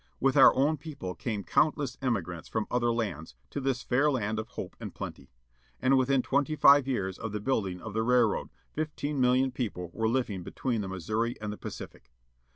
With 0.19 0.35
our 0.35 0.51
own 0.55 0.77
people 0.77 1.13
came 1.13 1.43
count 1.43 1.77
less 1.77 1.99
emigrants 2.01 2.47
from 2.49 2.65
other 2.71 2.91
lands, 2.91 3.35
to 3.51 3.61
this 3.61 3.83
fair 3.83 4.09
land 4.09 4.39
of 4.39 4.47
hope 4.47 4.75
and 4.79 4.95
plenty. 4.95 5.29
And 5.79 5.95
within 5.95 6.23
twenty 6.23 6.55
five 6.55 6.87
years 6.87 7.19
of 7.19 7.33
the 7.33 7.39
building 7.39 7.79
of 7.83 7.93
the 7.93 8.01
railroad 8.01 8.49
fifteen 8.73 9.21
million 9.21 9.51
people 9.51 9.91
were 9.93 10.09
living 10.09 10.41
between 10.41 10.81
the 10.81 10.87
Missouri 10.87 11.35
and 11.39 11.53
the 11.53 11.57
Pacific. 11.57 12.11